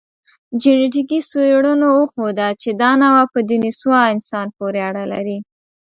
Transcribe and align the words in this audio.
جنټیکي 0.61 1.19
څېړنو 1.29 1.89
وښوده، 1.97 2.47
چې 2.61 2.69
دا 2.81 2.91
نوعه 3.01 3.23
په 3.33 3.39
دنیسووا 3.51 4.01
انسان 4.13 4.47
پورې 4.57 4.79
اړه 4.89 5.03
لري. 5.13 5.37